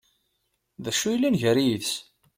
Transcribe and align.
D 0.83 0.85
acu 0.91 1.07
yellan 1.11 1.39
gar-i 1.41 1.63
yid-s? 1.67 1.93